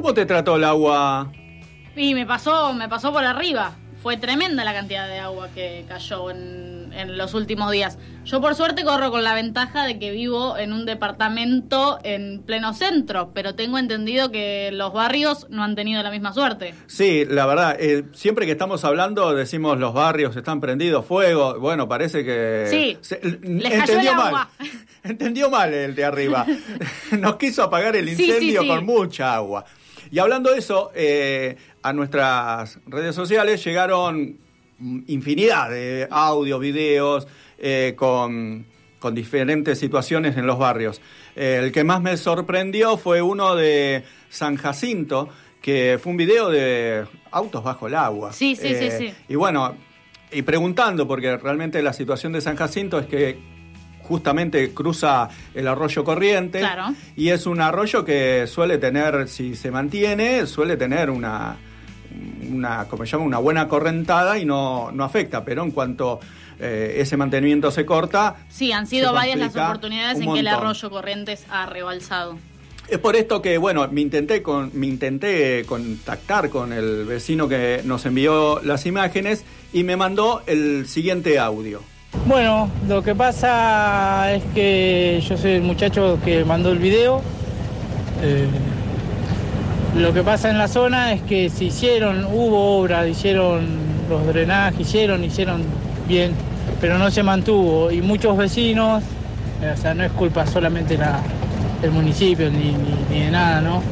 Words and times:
¿Cómo 0.00 0.14
te 0.14 0.24
trató 0.24 0.56
el 0.56 0.64
agua? 0.64 1.30
Y 1.94 2.14
me 2.14 2.24
pasó, 2.24 2.72
me 2.72 2.88
pasó 2.88 3.12
por 3.12 3.22
arriba. 3.22 3.76
Fue 4.02 4.16
tremenda 4.16 4.64
la 4.64 4.72
cantidad 4.72 5.06
de 5.06 5.18
agua 5.18 5.50
que 5.54 5.84
cayó 5.86 6.30
en, 6.30 6.90
en 6.94 7.18
los 7.18 7.34
últimos 7.34 7.70
días. 7.70 7.98
Yo 8.24 8.40
por 8.40 8.54
suerte 8.54 8.82
corro 8.82 9.10
con 9.10 9.22
la 9.24 9.34
ventaja 9.34 9.84
de 9.84 9.98
que 9.98 10.10
vivo 10.10 10.56
en 10.56 10.72
un 10.72 10.86
departamento 10.86 11.98
en 12.02 12.40
pleno 12.46 12.72
centro, 12.72 13.32
pero 13.34 13.54
tengo 13.54 13.76
entendido 13.76 14.30
que 14.30 14.70
los 14.72 14.94
barrios 14.94 15.46
no 15.50 15.62
han 15.64 15.74
tenido 15.74 16.02
la 16.02 16.10
misma 16.10 16.32
suerte. 16.32 16.72
Sí, 16.86 17.26
la 17.28 17.44
verdad, 17.44 17.76
eh, 17.78 18.04
siempre 18.14 18.46
que 18.46 18.52
estamos 18.52 18.82
hablando 18.86 19.34
decimos 19.34 19.78
los 19.78 19.92
barrios 19.92 20.34
están 20.34 20.62
prendidos 20.62 21.04
fuego. 21.04 21.58
Bueno, 21.60 21.86
parece 21.88 22.24
que... 22.24 22.68
Sí, 22.70 22.96
se- 23.02 23.20
les 23.22 23.64
cayó 23.70 23.80
entendió 23.82 24.10
el 24.12 24.16
mal. 24.16 24.26
agua. 24.28 24.50
entendió 25.04 25.50
mal 25.50 25.74
el 25.74 25.94
de 25.94 26.04
arriba. 26.06 26.46
Nos 27.18 27.36
quiso 27.36 27.64
apagar 27.64 27.94
el 27.96 28.08
Sí, 28.08 28.16
sí, 28.16 28.24
incendio 28.24 28.62
sí. 28.62 28.68
con 28.68 28.86
mucha 28.86 29.34
agua. 29.34 29.66
Y 30.10 30.18
hablando 30.18 30.52
de 30.52 30.58
eso, 30.58 30.90
eh, 30.94 31.56
a 31.82 31.92
nuestras 31.92 32.78
redes 32.86 33.14
sociales 33.14 33.62
llegaron 33.64 34.36
infinidad 35.06 35.70
de 35.70 36.08
audios, 36.10 36.60
videos 36.60 37.26
eh, 37.58 37.94
con, 37.96 38.64
con 38.98 39.14
diferentes 39.14 39.78
situaciones 39.78 40.36
en 40.36 40.46
los 40.46 40.58
barrios. 40.58 41.00
Eh, 41.36 41.60
el 41.62 41.72
que 41.72 41.84
más 41.84 42.00
me 42.00 42.16
sorprendió 42.16 42.96
fue 42.96 43.22
uno 43.22 43.54
de 43.54 44.04
San 44.28 44.56
Jacinto, 44.56 45.28
que 45.60 45.98
fue 46.02 46.12
un 46.12 46.16
video 46.16 46.48
de 46.48 47.04
autos 47.30 47.62
bajo 47.62 47.86
el 47.86 47.94
agua. 47.94 48.32
Sí, 48.32 48.56
sí, 48.56 48.74
sí, 48.74 48.90
sí. 48.90 49.14
Y 49.28 49.34
bueno, 49.34 49.74
y 50.32 50.42
preguntando, 50.42 51.06
porque 51.06 51.36
realmente 51.36 51.82
la 51.82 51.92
situación 51.92 52.32
de 52.32 52.40
San 52.40 52.56
Jacinto 52.56 52.98
es 52.98 53.06
que 53.06 53.59
justamente 54.10 54.74
cruza 54.74 55.28
el 55.54 55.68
arroyo 55.68 56.02
corriente 56.02 56.58
Claro. 56.58 56.92
y 57.16 57.28
es 57.28 57.46
un 57.46 57.60
arroyo 57.60 58.04
que 58.04 58.46
suele 58.48 58.76
tener, 58.78 59.28
si 59.28 59.54
se 59.54 59.70
mantiene, 59.70 60.46
suele 60.48 60.76
tener 60.76 61.10
una, 61.10 61.56
una 62.50 62.86
como 62.86 63.06
se 63.06 63.12
llama, 63.12 63.24
una 63.24 63.38
buena 63.38 63.68
correntada 63.68 64.36
y 64.36 64.44
no, 64.44 64.90
no 64.90 65.04
afecta, 65.04 65.44
pero 65.44 65.62
en 65.62 65.70
cuanto 65.70 66.18
eh, 66.58 66.96
ese 66.98 67.16
mantenimiento 67.16 67.70
se 67.70 67.86
corta, 67.86 68.34
Sí, 68.48 68.72
han 68.72 68.88
sido 68.88 69.12
varias 69.12 69.38
las 69.38 69.56
oportunidades 69.56 70.16
un 70.18 70.24
en 70.24 70.34
que 70.34 70.40
el 70.40 70.48
arroyo 70.48 70.90
Corrientes 70.90 71.46
ha 71.48 71.66
rebalsado. 71.66 72.36
Es 72.88 72.98
por 72.98 73.14
esto 73.14 73.40
que, 73.40 73.56
bueno, 73.56 73.86
me 73.92 74.00
intenté, 74.00 74.42
con, 74.42 74.72
me 74.74 74.88
intenté 74.88 75.64
contactar 75.64 76.50
con 76.50 76.72
el 76.72 77.04
vecino 77.04 77.48
que 77.48 77.82
nos 77.84 78.04
envió 78.04 78.60
las 78.64 78.84
imágenes 78.84 79.44
y 79.72 79.84
me 79.84 79.96
mandó 79.96 80.42
el 80.48 80.88
siguiente 80.88 81.38
audio. 81.38 81.80
Bueno, 82.26 82.68
lo 82.88 83.02
que 83.02 83.14
pasa 83.14 84.32
es 84.32 84.42
que 84.54 85.22
yo 85.26 85.36
soy 85.36 85.52
el 85.52 85.62
muchacho 85.62 86.18
que 86.24 86.44
mandó 86.44 86.70
el 86.70 86.78
video. 86.78 87.20
Eh, 88.22 88.46
lo 89.96 90.12
que 90.12 90.22
pasa 90.22 90.50
en 90.50 90.58
la 90.58 90.68
zona 90.68 91.12
es 91.12 91.22
que 91.22 91.48
se 91.50 91.64
hicieron, 91.64 92.24
hubo 92.24 92.78
obras, 92.78 93.08
hicieron 93.08 93.66
los 94.08 94.26
drenajes, 94.26 94.80
hicieron, 94.80 95.24
hicieron 95.24 95.62
bien, 96.08 96.32
pero 96.80 96.98
no 96.98 97.10
se 97.10 97.22
mantuvo. 97.22 97.90
Y 97.90 98.02
muchos 98.02 98.36
vecinos, 98.36 99.02
eh, 99.62 99.72
o 99.72 99.76
sea, 99.76 99.94
no 99.94 100.04
es 100.04 100.12
culpa 100.12 100.46
solamente 100.46 100.96
la, 100.98 101.20
del 101.80 101.92
municipio 101.92 102.50
ni, 102.50 102.72
ni- 102.72 103.04
ni 103.18 103.24
de 103.24 103.30
nada, 103.30 103.60
¿no? 103.60 103.82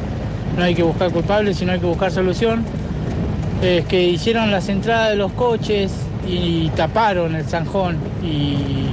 No 0.57 0.63
hay 0.63 0.75
que 0.75 0.83
buscar 0.83 1.11
culpables, 1.11 1.57
sino 1.57 1.71
hay 1.71 1.79
que 1.79 1.85
buscar 1.85 2.11
solución. 2.11 2.63
Es 3.61 3.85
que 3.85 4.03
hicieron 4.03 4.51
las 4.51 4.69
entradas 4.69 5.09
de 5.11 5.15
los 5.15 5.31
coches 5.33 5.91
y 6.29 6.69
taparon 6.75 7.35
el 7.35 7.45
zanjón 7.45 7.97
y, 8.23 8.87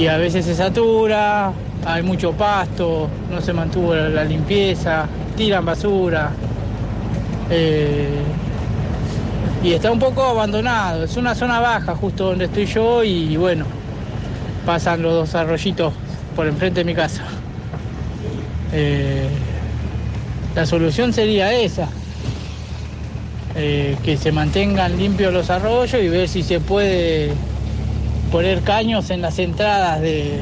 y 0.00 0.06
a 0.08 0.16
veces 0.16 0.44
se 0.44 0.54
satura, 0.54 1.52
hay 1.86 2.02
mucho 2.02 2.32
pasto, 2.32 3.08
no 3.30 3.40
se 3.40 3.52
mantuvo 3.52 3.94
la, 3.94 4.24
limpieza, 4.24 5.06
tiran 5.36 5.64
basura 5.64 6.30
eh, 7.50 8.20
y 9.62 9.72
está 9.72 9.90
un 9.90 9.98
poco 9.98 10.22
abandonado. 10.24 11.04
Es 11.04 11.16
una 11.16 11.34
zona 11.34 11.60
baja 11.60 11.94
justo 11.94 12.26
donde 12.26 12.46
estoy 12.46 12.66
yo 12.66 13.04
y 13.04 13.36
bueno, 13.36 13.64
pasan 14.66 15.02
los 15.02 15.12
dos 15.12 15.34
arroyitos 15.34 15.94
por 16.34 16.46
enfrente 16.46 16.80
de 16.80 16.84
mi 16.84 16.94
casa. 16.94 17.22
Eh, 18.72 19.28
la 20.54 20.66
solución 20.66 21.12
sería 21.12 21.52
esa, 21.52 21.88
eh, 23.60 23.96
que 24.04 24.16
se 24.16 24.30
mantengan 24.30 24.96
limpios 24.96 25.32
los 25.32 25.50
arroyos 25.50 26.00
y 26.00 26.08
ver 26.08 26.28
si 26.28 26.44
se 26.44 26.60
puede 26.60 27.32
poner 28.30 28.62
caños 28.62 29.10
en 29.10 29.20
las 29.20 29.38
entradas 29.40 30.00
de, 30.00 30.40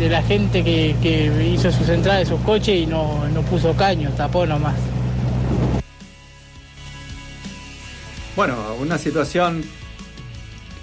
de 0.00 0.08
la 0.08 0.20
gente 0.22 0.64
que, 0.64 0.96
que 1.00 1.30
hizo 1.54 1.70
sus 1.70 1.88
entradas 1.88 2.20
de 2.20 2.26
sus 2.26 2.40
coches 2.40 2.76
y 2.80 2.86
no, 2.86 3.28
no 3.28 3.42
puso 3.42 3.76
caños, 3.76 4.16
tapó 4.16 4.44
nomás. 4.44 4.74
Bueno, 8.34 8.56
una 8.80 8.98
situación 8.98 9.62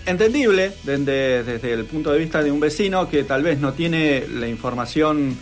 entendible 0.05 0.71
desde, 0.83 1.43
desde 1.43 1.73
el 1.73 1.83
punto 1.83 2.11
de 2.11 2.19
vista 2.19 2.41
de 2.41 2.51
un 2.51 2.61
vecino 2.61 3.09
que 3.09 3.23
tal 3.25 3.43
vez 3.43 3.59
no 3.59 3.73
tiene 3.73 4.25
la 4.27 4.47
información 4.47 5.37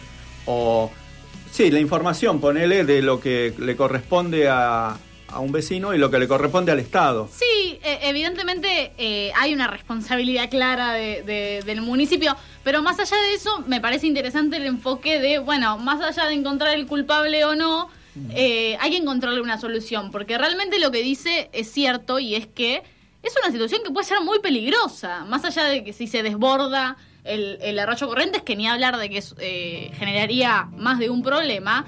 o... 0.45 0.91
Sí, 1.51 1.71
la 1.71 1.79
información, 1.79 2.41
ponele, 2.41 2.83
de 2.83 3.01
lo 3.01 3.21
que 3.21 3.53
le 3.57 3.77
corresponde 3.77 4.49
a, 4.49 4.97
a 5.35 5.39
un 5.39 5.51
vecino 5.51 5.93
y 5.93 5.97
lo 5.97 6.09
que 6.09 6.17
le 6.17 6.27
corresponde 6.29 6.71
al 6.71 6.79
Estado. 6.79 7.27
Sí, 7.31 7.77
eh, 7.83 7.99
evidentemente 8.03 8.93
eh, 8.97 9.33
hay 9.37 9.53
una 9.53 9.67
responsabilidad 9.67 10.49
clara 10.49 10.93
de- 10.93 11.23
de- 11.23 11.61
del 11.65 11.81
municipio, 11.81 12.37
pero 12.63 12.81
más 12.81 12.97
allá 12.99 13.17
de 13.17 13.33
eso, 13.33 13.59
me 13.67 13.81
parece 13.81 14.07
interesante 14.07 14.55
el 14.55 14.65
enfoque 14.65 15.19
de, 15.19 15.39
bueno, 15.39 15.77
más 15.77 16.01
allá 16.01 16.27
de 16.29 16.35
encontrar 16.35 16.73
el 16.73 16.87
culpable 16.87 17.43
o 17.43 17.53
no, 17.53 17.89
eh, 18.33 18.77
hay 18.79 18.91
que 18.91 18.97
encontrarle 18.97 19.41
una 19.41 19.59
solución, 19.59 20.09
porque 20.09 20.37
realmente 20.37 20.79
lo 20.79 20.89
que 20.89 21.01
dice 21.01 21.49
es 21.51 21.69
cierto 21.69 22.17
y 22.17 22.35
es 22.35 22.47
que 22.47 22.81
es 23.21 23.33
una 23.43 23.51
situación 23.51 23.81
que 23.83 23.91
puede 23.91 24.07
ser 24.07 24.21
muy 24.21 24.39
peligrosa, 24.39 25.25
más 25.25 25.43
allá 25.43 25.65
de 25.65 25.83
que 25.83 25.91
si 25.91 26.07
se 26.07 26.23
desborda 26.23 26.95
el, 27.25 27.57
el 27.61 27.77
arroyo 27.77 28.07
corrientes, 28.07 28.41
que 28.41 28.55
ni 28.55 28.67
hablar 28.69 28.95
de 28.97 29.09
que 29.09 29.21
eh, 29.39 29.91
generaría 29.97 30.69
más 30.77 30.97
de 30.97 31.09
un 31.09 31.23
problema. 31.23 31.85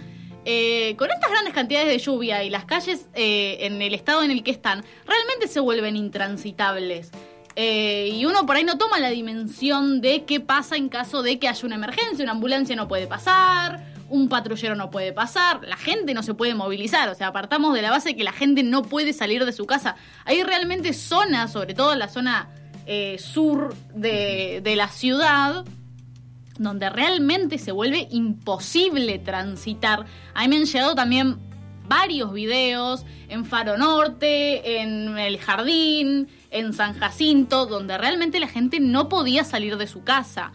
Eh, 0.50 0.96
con 0.96 1.12
estas 1.12 1.30
grandes 1.30 1.54
cantidades 1.54 1.90
de 1.90 1.98
lluvia 1.98 2.42
y 2.42 2.50
las 2.50 2.64
calles 2.64 3.10
eh, 3.16 3.58
en 3.66 3.82
el 3.82 3.94
estado 3.94 4.24
en 4.24 4.32
el 4.32 4.44
que 4.44 4.52
están, 4.52 4.82
realmente 5.06 5.50
se 5.50 5.60
vuelven 5.60 5.98
intransitables. 5.98 7.12
Eh, 7.58 8.12
y 8.14 8.24
uno 8.24 8.46
por 8.46 8.56
ahí 8.56 8.64
no 8.64 8.78
toma 8.78 8.98
la 8.98 9.10
dimensión 9.10 10.00
de 10.00 10.24
qué 10.24 10.40
pasa 10.40 10.78
en 10.78 10.88
caso 10.88 11.22
de 11.22 11.38
que 11.38 11.50
haya 11.50 11.66
una 11.66 11.76
emergencia, 11.76 12.24
una 12.24 12.32
ambulancia 12.32 12.78
no 12.78 12.88
puede 12.88 13.08
pasar, 13.08 13.84
un 14.10 14.30
patrullero 14.30 14.76
no 14.76 14.90
puede 14.90 15.12
pasar, 15.12 15.68
la 15.68 15.76
gente 15.76 16.14
no 16.14 16.24
se 16.24 16.34
puede 16.34 16.56
movilizar, 16.56 17.10
o 17.10 17.16
sea, 17.16 17.28
apartamos 17.28 17.74
de 17.74 17.82
la 17.82 17.92
base 17.92 18.16
que 18.16 18.24
la 18.24 18.32
gente 18.32 18.64
no 18.64 18.84
puede 18.84 19.12
salir 19.12 19.44
de 19.44 19.52
su 19.52 19.66
casa. 19.66 19.98
Hay 20.24 20.44
realmente 20.44 20.94
zonas, 20.94 21.52
sobre 21.52 21.74
todo 21.74 21.94
la 21.96 22.08
zona 22.08 22.48
eh, 22.86 23.18
sur 23.20 23.76
de 23.94 24.74
la 24.78 24.88
ciudad, 24.88 25.66
donde 26.60 26.90
realmente 26.90 27.58
se 27.58 27.72
vuelve 27.72 28.08
imposible 28.12 29.20
transitar. 29.20 30.06
A 30.34 30.42
mí 30.42 30.48
me 30.48 30.58
han 30.58 30.66
llegado 30.66 30.96
también 30.96 31.38
varios 31.88 32.34
videos 32.34 33.06
en 33.30 33.46
Faro 33.46 33.78
Norte, 33.78 34.82
en 34.82 35.18
El 35.18 35.38
Jardín, 35.40 36.28
en 36.52 36.74
San 36.74 36.94
Jacinto, 36.94 37.66
donde 37.66 37.98
realmente 37.98 38.40
la 38.40 38.48
gente 38.48 38.80
no 38.80 39.10
podía 39.10 39.44
salir 39.44 39.78
de 39.78 39.88
su 39.88 40.04
casa. 40.04 40.52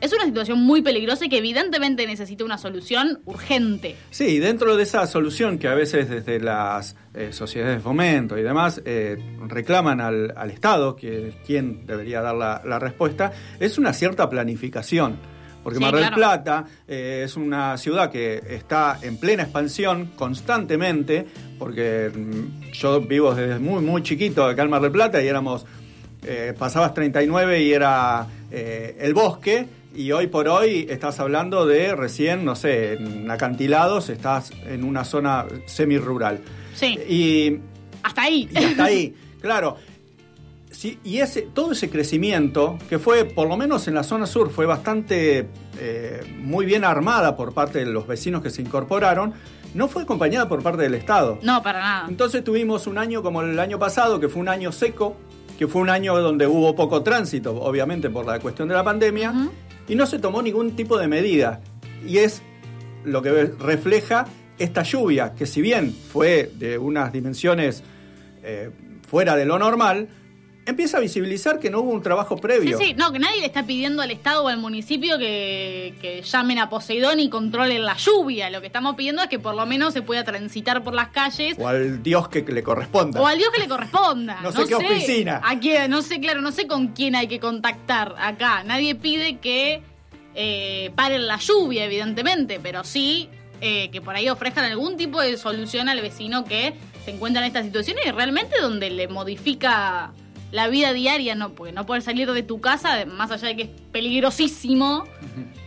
Es 0.00 0.12
una 0.12 0.24
situación 0.24 0.60
muy 0.60 0.80
peligrosa 0.80 1.26
y 1.26 1.28
que 1.28 1.38
evidentemente 1.38 2.06
necesita 2.06 2.44
una 2.44 2.56
solución 2.56 3.20
urgente. 3.24 3.96
Sí, 4.10 4.38
dentro 4.38 4.76
de 4.76 4.84
esa 4.84 5.04
solución 5.08 5.58
que 5.58 5.66
a 5.66 5.74
veces 5.74 6.08
desde 6.08 6.38
las 6.38 6.94
eh, 7.14 7.32
sociedades 7.32 7.78
de 7.78 7.80
fomento 7.80 8.38
y 8.38 8.42
demás 8.42 8.80
eh, 8.84 9.18
reclaman 9.48 10.00
al, 10.00 10.32
al 10.36 10.50
Estado, 10.50 10.94
que 10.94 11.28
es 11.28 11.34
quien 11.44 11.84
debería 11.84 12.20
dar 12.20 12.36
la, 12.36 12.62
la 12.64 12.78
respuesta, 12.78 13.32
es 13.58 13.76
una 13.76 13.92
cierta 13.92 14.30
planificación. 14.30 15.16
Porque 15.64 15.78
Sí, 15.78 15.84
Mar 15.84 15.92
del 15.92 16.02
claro. 16.02 16.16
Plata 16.16 16.64
eh, 16.86 17.22
es 17.24 17.36
una 17.36 17.76
ciudad 17.76 18.08
que 18.08 18.40
está 18.48 19.00
en 19.02 19.16
plena 19.16 19.42
expansión 19.42 20.12
constantemente, 20.14 21.26
porque 21.58 22.12
mm, 22.14 22.70
yo 22.70 23.00
vivo 23.00 23.34
desde 23.34 23.58
muy, 23.58 23.82
muy 23.82 24.04
chiquito 24.04 24.44
acá 24.44 24.62
en 24.62 24.70
Mar 24.70 24.80
del 24.80 24.92
Plata 24.92 25.20
y 25.20 25.26
éramos, 25.26 25.66
eh, 26.22 26.54
pasabas 26.56 26.94
39 26.94 27.62
y 27.62 27.72
era 27.72 28.28
el 28.50 29.12
bosque, 29.12 29.66
y 29.94 30.12
hoy 30.12 30.26
por 30.28 30.48
hoy 30.48 30.86
estás 30.88 31.18
hablando 31.20 31.66
de 31.66 31.94
recién, 31.96 32.44
no 32.44 32.54
sé, 32.56 32.94
en 32.94 33.30
acantilados, 33.30 34.08
estás 34.10 34.50
en 34.66 34.84
una 34.84 35.04
zona 35.04 35.46
semi-rural. 35.66 36.40
Sí, 36.74 36.98
Y, 37.08 37.58
hasta 38.02 38.22
ahí. 38.22 38.48
y 38.52 38.56
hasta 38.64 38.84
ahí, 38.84 39.14
claro. 39.40 39.76
Sí, 40.70 40.98
y 41.02 41.18
ese, 41.18 41.42
todo 41.54 41.72
ese 41.72 41.88
crecimiento, 41.90 42.78
que 42.88 42.98
fue, 42.98 43.24
por 43.24 43.48
lo 43.48 43.56
menos 43.56 43.88
en 43.88 43.94
la 43.94 44.04
zona 44.04 44.26
sur, 44.26 44.50
fue 44.50 44.66
bastante 44.66 45.48
eh, 45.80 46.20
muy 46.38 46.66
bien 46.66 46.84
armada 46.84 47.34
por 47.36 47.52
parte 47.54 47.78
de 47.80 47.86
los 47.86 48.06
vecinos 48.06 48.42
que 48.42 48.50
se 48.50 48.62
incorporaron, 48.62 49.32
no 49.74 49.88
fue 49.88 50.02
acompañada 50.02 50.48
por 50.48 50.62
parte 50.62 50.82
del 50.82 50.94
Estado. 50.94 51.38
No, 51.42 51.62
para 51.62 51.80
nada. 51.80 52.06
Entonces 52.08 52.44
tuvimos 52.44 52.86
un 52.86 52.98
año 52.98 53.22
como 53.22 53.42
el 53.42 53.58
año 53.58 53.78
pasado, 53.78 54.20
que 54.20 54.28
fue 54.28 54.40
un 54.40 54.48
año 54.48 54.70
seco, 54.70 55.16
que 55.58 55.66
fue 55.66 55.80
un 55.82 55.90
año 55.90 56.16
donde 56.20 56.46
hubo 56.46 56.76
poco 56.76 57.02
tránsito, 57.02 57.56
obviamente 57.60 58.08
por 58.10 58.24
la 58.26 58.38
cuestión 58.38 58.68
de 58.68 58.74
la 58.74 58.84
pandemia, 58.84 59.30
Ujú. 59.30 59.50
Y 59.88 59.94
no 59.94 60.06
se 60.06 60.18
tomó 60.18 60.42
ningún 60.42 60.76
tipo 60.76 60.98
de 60.98 61.08
medida. 61.08 61.60
Y 62.06 62.18
es 62.18 62.42
lo 63.04 63.22
que 63.22 63.30
refleja 63.58 64.26
esta 64.58 64.82
lluvia, 64.82 65.34
que 65.34 65.46
si 65.46 65.62
bien 65.62 65.92
fue 65.92 66.50
de 66.54 66.78
unas 66.78 67.12
dimensiones 67.12 67.82
eh, 68.42 68.70
fuera 69.08 69.36
de 69.36 69.46
lo 69.46 69.58
normal, 69.58 70.08
empieza 70.68 70.98
a 70.98 71.00
visibilizar 71.00 71.58
que 71.58 71.70
no 71.70 71.80
hubo 71.80 71.92
un 71.92 72.02
trabajo 72.02 72.36
previo. 72.36 72.78
Sí, 72.78 72.84
sí, 72.86 72.94
no, 72.94 73.10
que 73.10 73.18
nadie 73.18 73.40
le 73.40 73.46
está 73.46 73.64
pidiendo 73.64 74.02
al 74.02 74.10
Estado 74.10 74.44
o 74.44 74.48
al 74.48 74.58
municipio 74.58 75.18
que, 75.18 75.94
que, 76.00 76.22
llamen 76.22 76.58
a 76.58 76.68
Poseidón 76.68 77.20
y 77.20 77.28
controlen 77.28 77.84
la 77.84 77.96
lluvia. 77.96 78.50
Lo 78.50 78.60
que 78.60 78.66
estamos 78.66 78.94
pidiendo 78.94 79.22
es 79.22 79.28
que 79.28 79.38
por 79.38 79.54
lo 79.54 79.64
menos 79.66 79.94
se 79.94 80.02
pueda 80.02 80.24
transitar 80.24 80.84
por 80.84 80.94
las 80.94 81.08
calles. 81.08 81.56
O 81.58 81.66
al 81.66 82.02
Dios 82.02 82.28
que 82.28 82.42
le 82.42 82.62
corresponda. 82.62 83.20
O 83.20 83.26
al 83.26 83.38
Dios 83.38 83.50
que 83.50 83.60
le 83.60 83.68
corresponda. 83.68 84.40
no, 84.42 84.52
sé 84.52 84.66
qué 84.66 84.74
oficina. 84.74 85.40
A 85.42 85.58
quién, 85.58 85.90
no 85.90 86.02
sé, 86.02 86.20
claro, 86.20 86.40
no 86.42 86.52
sé 86.52 86.66
con 86.66 86.88
quién 86.88 87.16
hay 87.16 87.28
que 87.28 87.40
contactar 87.40 88.14
acá. 88.18 88.62
Nadie 88.64 88.94
pide 88.94 89.38
que 89.38 89.82
eh, 90.34 90.90
paren 90.94 91.26
la 91.26 91.38
lluvia, 91.38 91.84
evidentemente, 91.84 92.60
pero 92.62 92.84
sí 92.84 93.28
eh, 93.60 93.90
que 93.90 94.00
por 94.00 94.14
ahí 94.14 94.28
ofrezcan 94.28 94.64
algún 94.66 94.96
tipo 94.96 95.20
de 95.20 95.36
solución 95.36 95.88
al 95.88 96.00
vecino 96.00 96.44
que 96.44 96.74
se 97.04 97.10
encuentra 97.10 97.42
en 97.42 97.48
esta 97.48 97.62
situación 97.62 97.96
y 98.06 98.10
realmente 98.12 98.60
donde 98.60 98.88
le 98.90 99.08
modifica 99.08 100.12
la 100.52 100.68
vida 100.68 100.92
diaria, 100.92 101.34
no, 101.34 101.50
porque 101.52 101.72
no 101.72 101.84
poder 101.86 102.02
salir 102.02 102.30
de 102.32 102.42
tu 102.42 102.60
casa, 102.60 103.04
más 103.06 103.30
allá 103.30 103.48
de 103.48 103.56
que 103.56 103.62
es 103.64 103.68
peligrosísimo, 103.92 105.04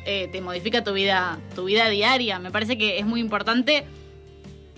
eh, 0.06 0.28
te 0.32 0.42
modifica 0.42 0.84
tu 0.84 0.94
vida, 0.94 1.40
tu 1.56 1.66
vida 1.66 1.88
diaria. 1.90 2.40
Me 2.40 2.52
parece 2.52 2.78
que 2.78 2.98
es 3.00 3.06
muy 3.06 3.20
importante. 3.20 3.86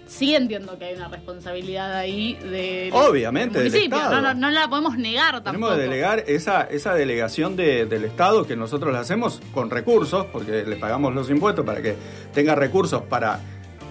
Sí 0.06 0.36
entiendo 0.36 0.78
que 0.78 0.86
hay 0.86 0.96
una 0.96 1.08
responsabilidad 1.08 1.96
ahí 1.96 2.36
de 2.36 2.90
Obviamente, 2.94 3.58
del 3.60 3.70
municipio. 3.70 3.98
No, 3.98 4.22
no, 4.22 4.34
no 4.34 4.50
la 4.52 4.68
podemos 4.70 4.98
negar 4.98 5.42
tampoco. 5.44 5.52
Tenemos 5.52 5.76
que 5.76 5.82
delegar 5.82 6.24
esa, 6.28 6.64
esa 6.64 6.94
delegación 6.94 7.56
de- 7.56 7.86
del 7.86 8.04
Estado 8.04 8.46
que 8.46 8.56
nosotros 8.56 8.94
la 8.94 9.00
hacemos 9.00 9.42
con 9.54 9.70
recursos, 9.72 10.26
porque 10.32 10.66
le 10.66 10.76
pagamos 10.76 11.16
los 11.16 11.30
impuestos 11.30 11.66
para 11.66 11.82
que 11.82 11.96
tenga 12.34 12.54
recursos 12.54 13.02
para 13.04 13.40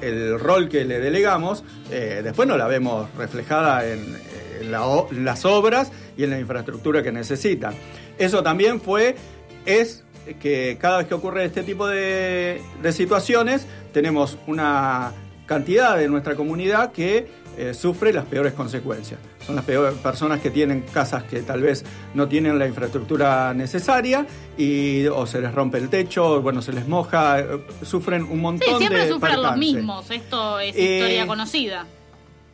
el 0.03 0.39
rol 0.39 0.69
que 0.69 0.85
le 0.85 1.01
delegamos. 1.01 1.65
Eh, 1.91 2.21
después 2.23 2.47
no 2.47 2.57
la 2.57 2.67
vemos 2.69 3.09
reflejada 3.17 3.87
en, 3.89 4.17
en 4.61 4.71
la 4.71 4.83
las 5.13 5.45
obras 5.45 5.91
y 6.17 6.25
en 6.25 6.31
la 6.31 6.39
infraestructura 6.39 7.03
que 7.03 7.13
necesitan. 7.13 7.75
Eso 8.19 8.43
también 8.43 8.81
fue, 8.81 9.17
es 9.65 10.05
que 10.41 10.79
cada 10.81 10.99
vez 10.99 11.07
que 11.07 11.15
ocurre 11.15 11.45
este 11.45 11.63
tipo 11.63 11.87
de, 11.87 12.61
de 12.83 12.93
situaciones, 12.93 13.67
tenemos 13.93 14.39
una 14.47 15.13
cantidad 15.47 15.97
de 15.97 16.09
nuestra 16.09 16.37
comunidad 16.37 16.93
que 16.93 17.27
eh, 17.59 17.75
sufre 17.75 18.13
las 18.13 18.25
peores 18.25 18.55
consecuencias. 18.55 19.21
Son 19.45 19.57
las 19.57 19.65
peores 19.65 19.99
personas 19.99 20.41
que 20.41 20.51
tienen 20.51 20.83
casas 20.83 21.25
que 21.25 21.43
tal 21.43 21.61
vez 21.61 21.85
no 22.15 22.27
tienen 22.29 22.59
la 22.59 22.67
infraestructura 22.67 23.53
necesaria 23.53 24.25
y 24.57 25.07
o 25.09 25.27
se 25.27 25.41
les 25.41 25.53
rompe 25.53 25.77
el 25.79 25.91
techo, 25.91 26.41
bueno, 26.41 26.63
se 26.63 26.73
les 26.73 26.89
moja, 26.89 27.41
eh, 27.41 27.47
sufren 27.83 28.23
un 28.23 28.41
montón 28.41 28.69
Sí, 28.71 28.75
siempre 28.79 29.05
de 29.05 29.13
sufren 29.13 29.43
los 29.43 29.57
mismos. 29.57 30.11
Esto 30.11 30.61
es 30.61 30.75
Eh, 30.77 30.99
historia 31.01 31.27
conocida. 31.27 31.87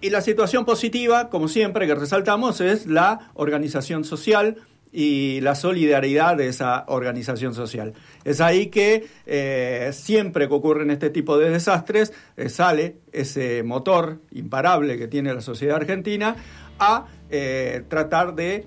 Y 0.01 0.11
la 0.11 0.21
situación 0.21 0.65
positiva, 0.65 1.29
como 1.29 1.49
siempre 1.49 1.87
que 1.87 1.95
resaltamos, 1.95 2.61
es 2.61 2.87
la 2.87 3.31
organización 3.35 4.05
social 4.05 4.57
y 4.93 5.41
la 5.41 5.55
solidaridad 5.55 6.37
de 6.37 6.49
esa 6.49 6.85
organización 6.87 7.55
social. 7.55 7.95
Es 8.25 8.41
ahí 8.41 8.67
que 8.67 9.07
eh, 9.27 9.91
siempre 9.93 10.49
que 10.49 10.55
ocurren 10.55 10.91
este 10.91 11.11
tipo 11.11 11.37
de 11.37 11.51
desastres 11.51 12.13
eh, 12.37 12.49
sale 12.49 12.97
ese 13.13 13.63
motor 13.65 14.21
imparable 14.31 14.99
que 14.99 15.09
tiene 15.09 15.35
la 15.35 15.41
sociedad 15.41 15.77
argentina 15.77 16.37
a 16.79 17.07
eh, 17.31 17.83
tratar 17.89 18.35
de 18.35 18.67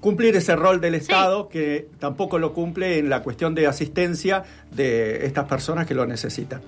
cumplir 0.00 0.36
ese 0.36 0.54
rol 0.54 0.80
del 0.80 0.94
Estado 0.94 1.48
que 1.48 1.88
tampoco 1.98 2.38
lo 2.38 2.52
cumple 2.52 2.98
en 2.98 3.08
la 3.08 3.22
cuestión 3.22 3.54
de 3.54 3.66
asistencia 3.66 4.44
de 4.70 5.24
estas 5.24 5.46
personas 5.46 5.86
que 5.86 5.94
lo 5.94 6.04
necesitan. 6.04 6.60